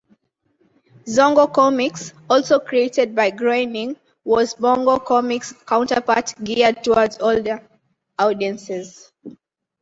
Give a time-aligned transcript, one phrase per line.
[1.05, 7.61] Zongo Comics, also created by Groening, was Bongo Comics' counterpart geared towards older
[8.17, 9.11] audiences.